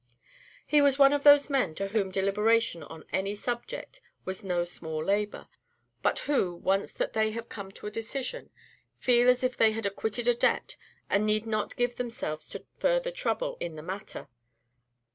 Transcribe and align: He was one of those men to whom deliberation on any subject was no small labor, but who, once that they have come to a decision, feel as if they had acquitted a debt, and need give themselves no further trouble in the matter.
He 0.65 0.81
was 0.81 0.97
one 0.97 1.13
of 1.13 1.23
those 1.23 1.47
men 1.47 1.75
to 1.75 1.89
whom 1.89 2.09
deliberation 2.09 2.81
on 2.81 3.05
any 3.13 3.35
subject 3.35 4.01
was 4.25 4.43
no 4.43 4.65
small 4.65 5.03
labor, 5.05 5.47
but 6.01 6.17
who, 6.25 6.55
once 6.55 6.91
that 6.93 7.13
they 7.13 7.29
have 7.33 7.49
come 7.49 7.71
to 7.73 7.85
a 7.85 7.91
decision, 7.91 8.49
feel 8.97 9.29
as 9.29 9.43
if 9.43 9.55
they 9.55 9.73
had 9.73 9.85
acquitted 9.85 10.27
a 10.27 10.33
debt, 10.33 10.75
and 11.07 11.23
need 11.23 11.45
give 11.75 11.97
themselves 11.97 12.51
no 12.51 12.61
further 12.73 13.11
trouble 13.11 13.57
in 13.59 13.75
the 13.75 13.83
matter. 13.83 14.27